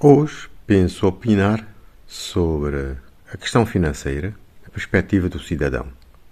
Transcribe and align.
Hoje 0.00 0.48
penso 0.64 1.08
opinar 1.08 1.66
sobre 2.06 2.98
a 3.32 3.36
questão 3.36 3.66
financeira, 3.66 4.32
a 4.64 4.70
perspectiva 4.70 5.28
do 5.28 5.40
cidadão, 5.40 5.88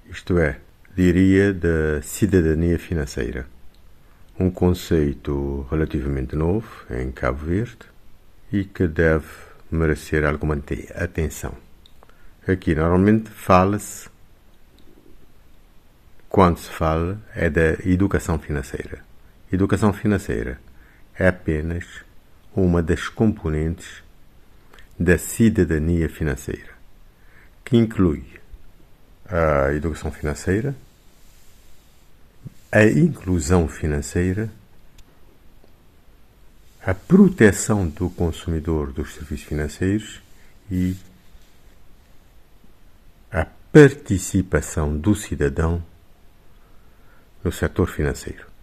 isto 0.09 0.39
é, 0.39 0.61
diria 0.95 1.53
da 1.53 2.01
cidadania 2.01 2.79
financeira, 2.79 3.45
um 4.39 4.53
conceito 4.53 5.67
relativamente 5.69 6.37
novo 6.37 6.69
em 6.89 7.11
Cabo 7.11 7.45
Verde 7.45 7.79
e 8.53 8.63
que 8.63 8.87
deve 8.87 9.27
merecer 9.69 10.25
alguma 10.25 10.57
atenção. 10.95 11.53
Aqui 12.47 12.73
normalmente 12.73 13.31
fala-se, 13.31 14.09
quando 16.29 16.59
se 16.59 16.71
fala, 16.71 17.21
é 17.35 17.51
da 17.51 17.73
educação 17.85 18.39
financeira. 18.39 19.01
Educação 19.51 19.93
financeira 19.93 20.61
é 21.19 21.27
apenas 21.27 22.06
uma 22.63 22.83
das 22.83 23.09
componentes 23.09 24.03
da 24.99 25.19
cidadania 25.19 26.09
financeira, 26.09 26.73
que 27.65 27.77
inclui 27.77 28.25
a 29.29 29.73
educação 29.75 30.11
financeira, 30.11 30.75
a 32.73 32.85
inclusão 32.85 33.69
financeira, 33.69 34.51
a 36.83 36.95
proteção 36.95 37.89
do 37.89 38.09
consumidor 38.09 38.93
dos 38.93 39.15
serviços 39.15 39.47
financeiros 39.47 40.23
e 40.71 40.97
a 43.31 43.45
participação 43.73 44.97
do 44.97 45.15
cidadão 45.15 45.83
no 47.43 47.53
setor 47.53 47.89
financeiro. 47.89 48.56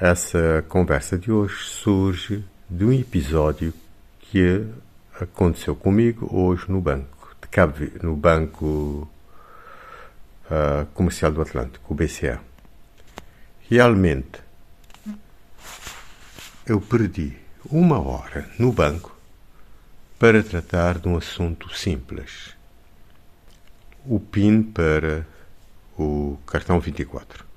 Essa 0.00 0.64
conversa 0.68 1.16
de 1.16 1.30
hoje 1.30 1.54
surge 1.66 2.44
de 2.68 2.84
um 2.84 2.92
episódio 2.92 3.72
que 4.18 4.66
aconteceu 5.20 5.76
comigo 5.76 6.28
hoje 6.36 6.68
no 6.68 6.80
banco, 6.80 7.36
de 7.40 7.46
Cabo, 7.46 7.76
no 8.02 8.16
Banco 8.16 9.08
uh, 10.46 10.84
Comercial 10.94 11.30
do 11.30 11.40
Atlântico, 11.40 11.94
o 11.94 11.96
BCA. 11.96 12.40
Realmente, 13.70 14.42
eu 16.66 16.80
perdi 16.80 17.36
uma 17.70 18.00
hora 18.00 18.50
no 18.58 18.72
banco 18.72 19.16
para 20.18 20.42
tratar 20.42 20.98
de 20.98 21.06
um 21.06 21.16
assunto 21.16 21.72
simples. 21.72 22.56
O 24.04 24.18
PIN 24.18 24.60
para 24.60 25.24
o 25.96 26.36
cartão 26.44 26.80
24 26.80 27.53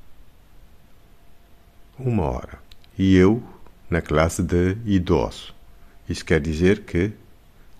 uma 1.99 2.23
hora. 2.23 2.59
E 2.97 3.15
eu 3.15 3.43
na 3.89 4.01
classe 4.01 4.43
de 4.43 4.77
idoso. 4.85 5.53
Isso 6.07 6.23
quer 6.23 6.39
dizer 6.39 6.83
que 6.83 7.11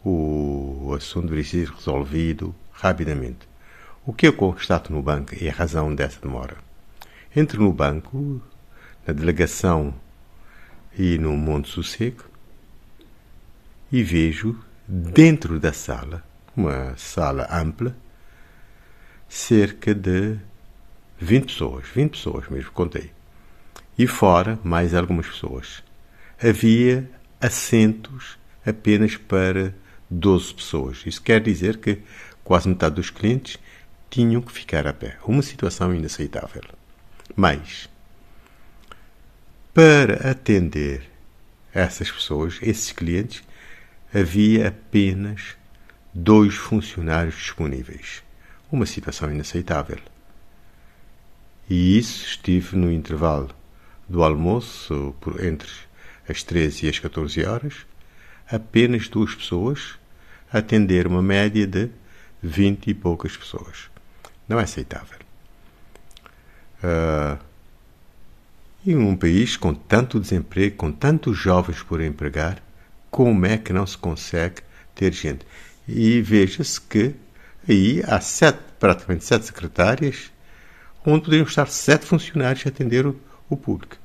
o 0.04 0.94
assunto 0.96 1.28
deveria 1.28 1.44
ser 1.44 1.70
resolvido 1.70 2.56
rapidamente. 2.72 3.48
O 4.06 4.14
que 4.14 4.28
eu 4.28 4.34
constato 4.34 4.92
no 4.94 5.02
banco 5.02 5.36
é 5.40 5.50
a 5.50 5.54
razão 5.54 5.94
dessa 5.94 6.22
demora. 6.22 6.58
Entro 7.36 7.62
no 7.62 7.74
banco, 7.74 8.42
na 9.06 9.14
delegação 9.14 9.94
e 10.98 11.18
no 11.18 11.36
Monte 11.36 11.70
Sossego 11.70 12.24
e 13.92 14.02
vejo 14.04 14.58
dentro 14.88 15.60
da 15.60 15.74
sala, 15.74 16.24
uma 16.56 16.96
sala 16.98 17.48
ampla, 17.52 17.96
cerca 19.28 19.94
de 19.94 20.38
20 21.20 21.46
pessoas, 21.46 21.86
20 21.94 22.12
pessoas 22.12 22.48
mesmo, 22.48 22.72
contei 22.72 23.12
e 23.98 24.06
fora 24.06 24.60
mais 24.64 24.94
algumas 24.94 25.28
pessoas. 25.28 25.84
Havia 26.42 27.10
assentos 27.42 28.38
apenas 28.66 29.18
para 29.18 29.74
12 30.10 30.54
pessoas. 30.54 31.04
Isso 31.06 31.22
quer 31.22 31.42
dizer 31.42 31.78
que 31.78 32.02
quase 32.44 32.70
metade 32.70 32.96
dos 32.96 33.10
clientes 33.10 33.58
tinham 34.10 34.42
que 34.42 34.52
ficar 34.52 34.86
a 34.86 34.94
pé. 34.94 35.18
Uma 35.26 35.42
situação 35.42 35.94
inaceitável. 35.94 36.64
Mas, 37.36 37.90
para 39.74 40.30
atender 40.30 41.10
essas 41.74 42.12
pessoas, 42.12 42.60
esses 42.62 42.92
clientes, 42.92 43.44
havia 44.14 44.70
apenas 44.70 45.56
dois 46.14 46.56
funcionários 46.56 47.36
disponíveis. 47.36 48.24
Uma 48.72 48.86
situação 48.86 49.32
inaceitável. 49.32 50.00
E 51.70 51.98
isso 51.98 52.26
estive 52.26 52.76
no 52.76 52.92
intervalo 52.92 53.57
do 54.08 54.24
almoço, 54.24 55.14
entre 55.42 55.70
as 56.28 56.44
13 56.44 56.86
e 56.86 56.90
as 56.90 57.00
14 57.00 57.44
horas, 57.46 57.74
apenas 58.50 59.08
duas 59.08 59.36
pessoas 59.36 59.98
atender 60.52 61.08
uma 61.08 61.22
média 61.22 61.68
de 61.68 61.90
20 62.42 62.88
e 62.88 62.94
poucas 62.94 63.36
pessoas. 63.36 63.90
Não 64.48 64.60
é 64.60 64.64
aceitável. 64.64 65.18
Uh, 66.84 67.38
e 68.86 68.96
num 68.96 69.18
país 69.18 69.58
com 69.58 69.74
tanto 69.74 70.20
desemprego, 70.20 70.78
com 70.78 70.92
tantos 70.92 71.38
jovens 71.38 71.82
por 71.84 72.00
empregar, 72.00 72.62
como 73.12 73.46
é 73.46 73.58
que 73.58 73.74
não 73.74 73.86
se 73.86 73.98
consegue 73.98 74.62
ter 74.96 75.12
gente? 75.14 75.46
E 75.88 76.22
veja-se 76.22 76.80
que 76.80 77.16
aí 77.68 78.02
há 78.08 78.22
sete, 78.22 78.60
praticamente 78.80 79.26
sete 79.26 79.46
secretárias, 79.46 80.32
onde 81.06 81.26
poderiam 81.26 81.48
estar 81.48 81.68
sete 81.68 82.06
funcionários 82.06 82.66
a 82.66 82.70
atender 82.70 83.06
o, 83.06 83.20
o 83.50 83.56
público. 83.56 83.98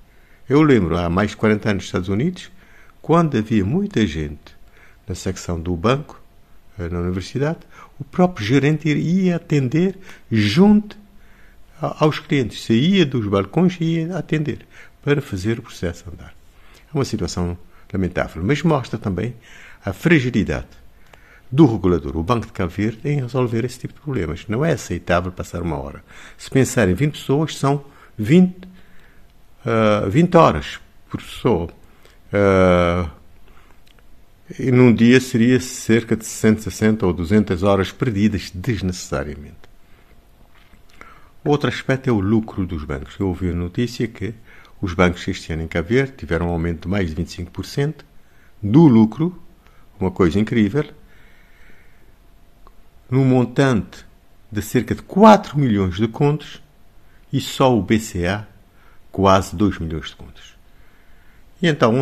Eu 0.48 0.62
lembro, 0.62 0.97
há 0.97 1.08
mais 1.08 1.30
de 1.30 1.36
40 1.36 1.70
anos 1.70 1.82
nos 1.82 1.86
Estados 1.86 2.08
Unidos, 2.08 2.50
quando 3.00 3.36
havia 3.36 3.64
muita 3.64 4.06
gente 4.06 4.56
na 5.06 5.14
secção 5.14 5.60
do 5.60 5.75
banco, 5.76 6.20
eh, 6.78 6.88
na 6.88 7.00
universidade, 7.00 7.60
o 7.98 8.04
próprio 8.04 8.47
gerente 8.47 8.88
ia 8.88 9.36
atender 9.36 9.98
junto 10.30 10.97
aos 11.80 12.19
clientes. 12.19 12.64
Saía 12.64 13.04
dos 13.04 13.26
balcões 13.26 13.76
e 13.80 13.84
ia 13.84 14.16
atender 14.16 14.66
para 15.03 15.20
fazer 15.20 15.59
o 15.59 15.62
processo 15.62 16.04
andar. 16.10 16.34
É 16.92 16.97
uma 16.97 17.04
situação 17.04 17.56
lamentável, 17.92 18.42
mas 18.44 18.62
mostra 18.62 18.98
também 18.98 19.34
a 19.84 19.92
fragilidade 19.92 20.69
do 21.50 21.66
regulador, 21.66 22.16
o 22.16 22.22
Banco 22.22 22.47
de 22.47 22.53
Cabo 22.53 22.70
Verde, 22.70 23.00
em 23.04 23.20
resolver 23.20 23.64
esse 23.64 23.80
tipo 23.80 23.94
de 23.94 24.00
problemas. 24.00 24.47
Não 24.48 24.64
é 24.64 24.72
aceitável 24.72 25.30
passar 25.30 25.60
uma 25.60 25.76
hora. 25.76 26.03
Se 26.38 26.48
pensar 26.48 26.88
em 26.88 26.94
20 26.94 27.12
pessoas, 27.12 27.59
são 27.59 27.84
20 28.16 28.72
uh, 29.64 30.04
ah, 30.04 30.08
20 30.08 30.34
horas 30.36 30.80
por 31.08 31.20
pessoa. 31.20 31.68
Uh, 32.32 33.10
e 34.58 34.70
num 34.70 34.92
dia 34.92 35.20
seria 35.20 35.60
cerca 35.60 36.16
de 36.16 36.24
160 36.24 37.06
ou 37.06 37.12
200 37.12 37.62
horas 37.62 37.90
perdidas 37.90 38.50
desnecessariamente. 38.54 39.72
Outro 41.44 41.68
aspecto 41.68 42.08
é 42.08 42.12
o 42.12 42.20
lucro 42.20 42.66
dos 42.66 42.84
bancos. 42.84 43.18
Eu 43.18 43.28
ouvi 43.28 43.50
a 43.50 43.54
notícia 43.54 44.06
que 44.06 44.34
os 44.80 44.94
bancos 44.94 45.26
este 45.26 45.52
ano 45.52 45.62
em 45.62 45.68
Cabo 45.68 45.88
Verde 45.88 46.14
tiveram 46.18 46.48
um 46.48 46.50
aumento 46.50 46.82
de 46.82 46.88
mais 46.88 47.14
de 47.14 47.22
25% 47.22 48.04
do 48.62 48.86
lucro, 48.86 49.40
uma 49.98 50.10
coisa 50.10 50.38
incrível, 50.38 50.84
num 53.10 53.24
montante 53.24 54.04
de 54.50 54.62
cerca 54.62 54.94
de 54.94 55.02
4 55.02 55.58
milhões 55.58 55.96
de 55.96 56.06
contos 56.06 56.62
e 57.32 57.40
só 57.40 57.76
o 57.76 57.82
BCA 57.82 58.46
quase 59.12 59.54
2 59.54 59.78
milhões 59.78 60.08
de 60.08 60.16
contas. 60.16 60.44
E 61.60 61.68
então, 61.68 61.94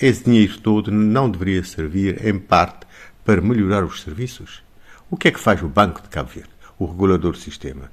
esse 0.00 0.24
dinheiro 0.24 0.60
todo 0.60 0.92
não 0.92 1.28
deveria 1.28 1.64
servir, 1.64 2.24
em 2.24 2.38
parte, 2.38 2.86
para 3.24 3.40
melhorar 3.40 3.84
os 3.84 4.02
serviços? 4.02 4.62
O 5.10 5.16
que 5.16 5.28
é 5.28 5.30
que 5.32 5.40
faz 5.40 5.62
o 5.62 5.68
Banco 5.68 6.02
de 6.02 6.08
Cabo 6.08 6.30
Verde, 6.32 6.50
o 6.78 6.86
regulador 6.86 7.32
do 7.32 7.38
sistema? 7.38 7.90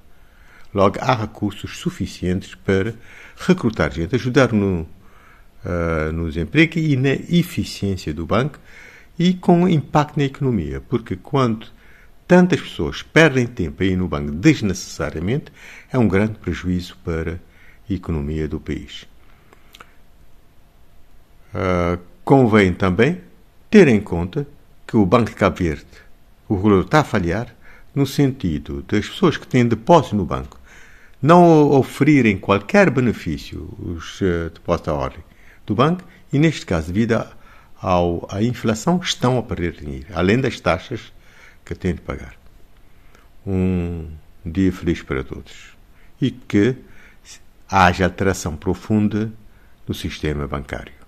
Logo, 0.74 0.98
há 1.00 1.16
recursos 1.16 1.78
suficientes 1.78 2.54
para 2.56 2.94
recrutar 3.38 3.92
gente, 3.92 4.16
ajudar 4.16 4.52
no, 4.52 4.82
uh, 4.82 6.12
no 6.12 6.28
desemprego 6.28 6.78
e 6.78 6.96
na 6.96 7.14
eficiência 7.14 8.14
do 8.14 8.26
banco 8.26 8.60
e 9.18 9.34
com 9.34 9.68
impacto 9.70 10.18
na 10.18 10.26
economia, 10.26 10.82
porque 10.82 11.16
quando 11.16 11.68
tantas 12.28 12.60
pessoas 12.62 13.04
perdem 13.04 13.46
tempo 13.46 13.84
aí 13.84 13.96
no 13.96 14.08
banco 14.08 14.32
desnecessariamente, 14.32 15.52
é 15.92 15.98
um 15.98 16.08
grande 16.08 16.40
prejuízo 16.40 16.98
para 17.04 17.40
economia 17.90 18.48
do 18.48 18.60
país. 18.60 19.08
Uh, 21.54 22.00
convém 22.24 22.74
também 22.74 23.22
ter 23.70 23.88
em 23.88 24.00
conta 24.00 24.48
que 24.88 24.98
o 24.98 25.06
Banco 25.06 25.30
de 25.30 25.36
Cabo 25.36 25.58
Verde, 25.58 25.86
o 26.48 26.56
regulador 26.56 26.86
está 26.86 27.00
a 27.02 27.04
falhar 27.04 27.54
no 27.94 28.06
sentido 28.06 28.84
das 28.84 29.08
pessoas 29.08 29.38
que 29.38 29.48
têm 29.48 29.68
depósito 29.68 30.16
no 30.16 30.26
banco 30.26 30.60
não 31.24 31.72
oferirem 31.72 32.38
qualquer 32.38 32.90
benefício 32.90 33.70
os 33.80 34.20
uh, 34.20 34.50
depósitos 34.54 34.90
à 34.90 34.94
ordem 34.94 35.24
do 35.66 35.74
banco 35.74 36.04
e, 36.34 36.38
neste 36.38 36.66
caso, 36.66 36.92
devido 36.92 37.26
ao, 37.82 38.28
à 38.30 38.44
inflação, 38.44 39.00
estão 39.02 39.38
a 39.38 39.44
perder 39.44 39.72
dinheiro, 39.74 40.08
além 40.14 40.42
das 40.42 40.60
taxas 40.60 41.14
que 41.64 41.74
têm 41.74 41.96
de 41.96 42.02
pagar. 42.02 42.36
Um 43.48 44.10
dia 44.46 44.72
feliz 44.74 45.02
para 45.02 45.24
todos. 45.24 45.78
E 46.22 46.30
que 46.30 46.76
haja 47.76 48.06
alteração 48.06 48.56
profunda 48.56 49.34
no 49.88 49.96
sistema 49.96 50.48
bancário. 50.48 51.03